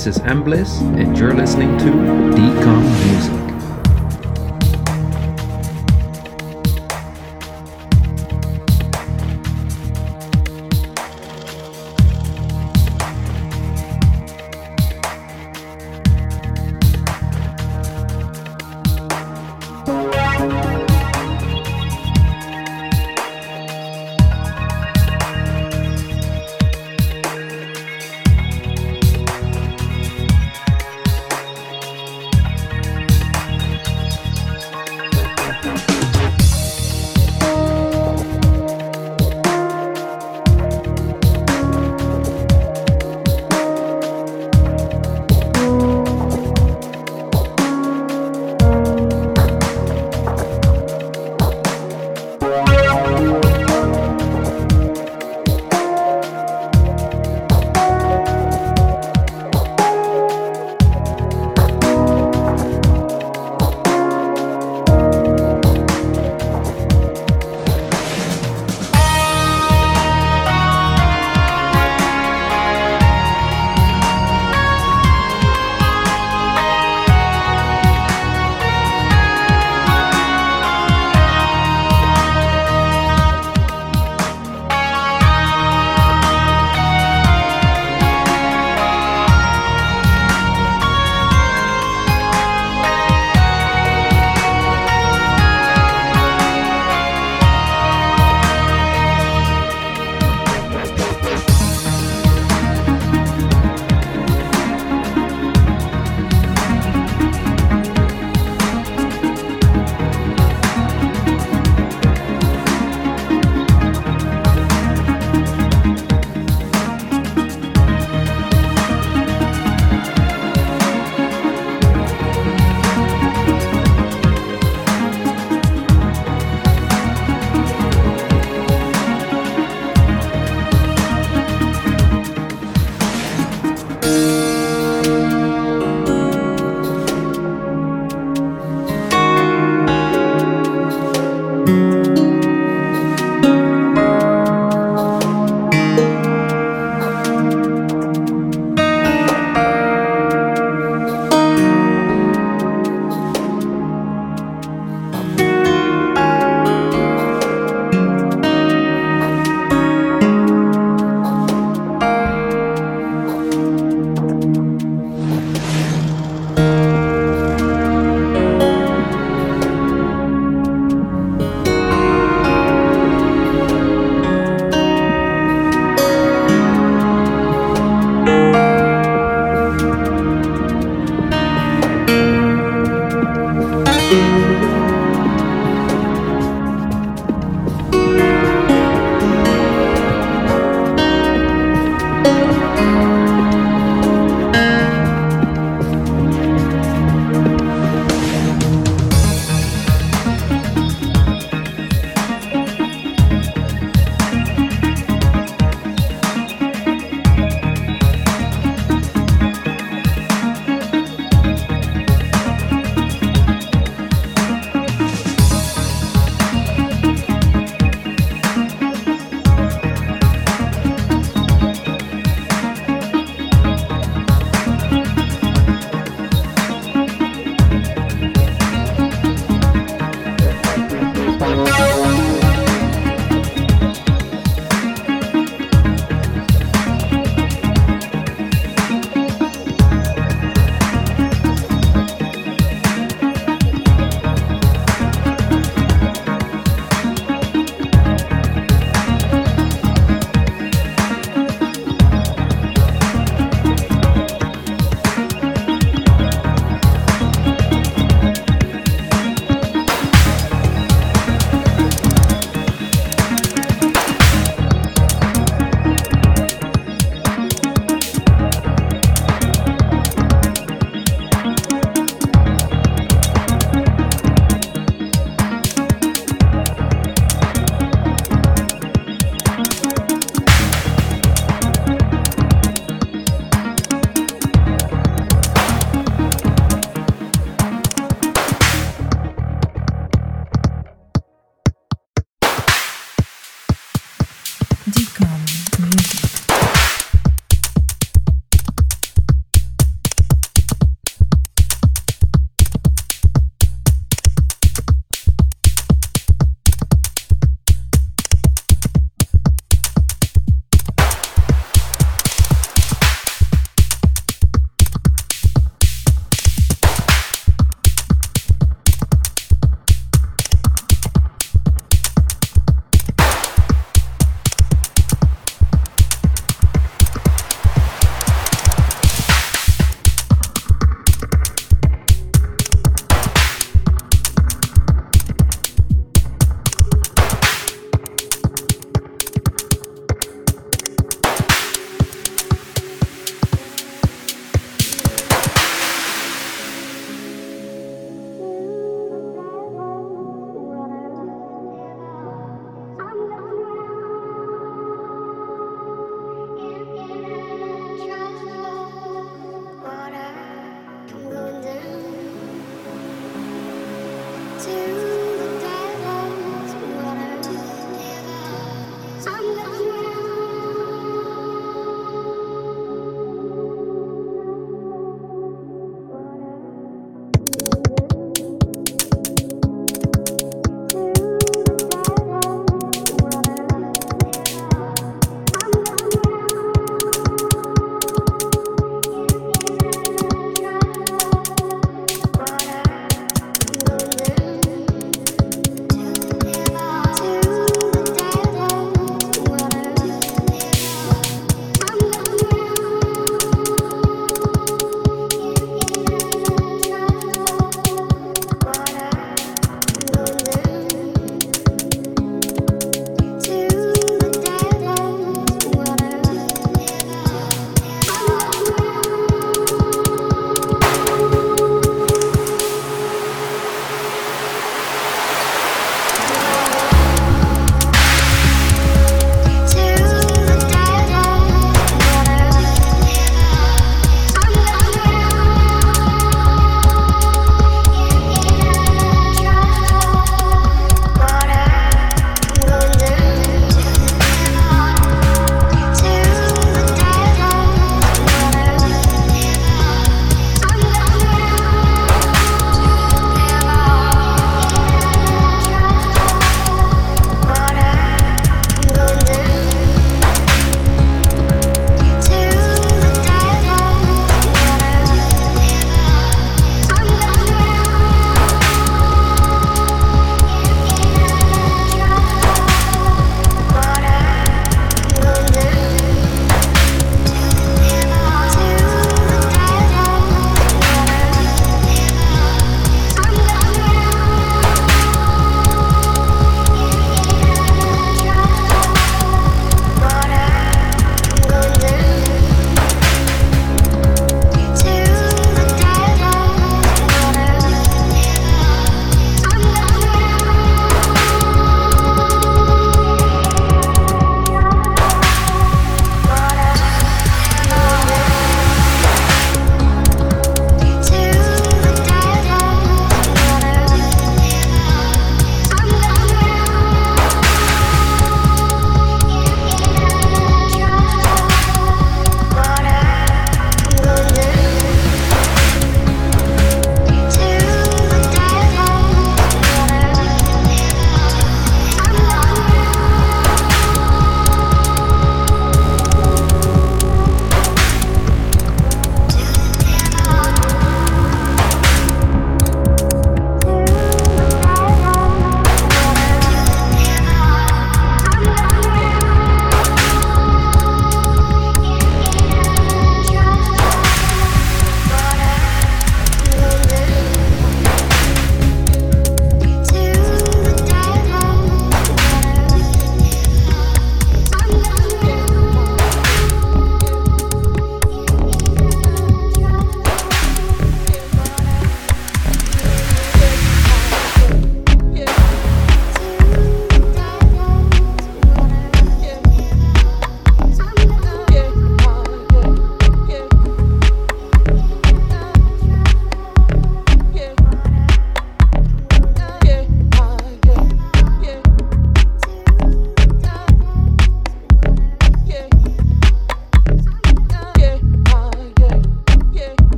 [0.00, 3.39] This is Ambliss, and you're listening to Decom Music.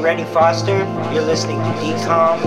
[0.00, 0.78] Rennie Foster.
[1.12, 2.40] You're listening to Decom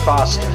[0.00, 0.49] DJ